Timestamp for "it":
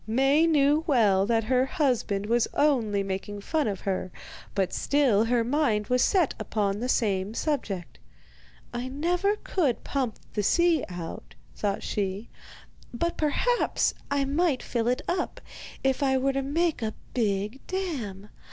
14.87-15.03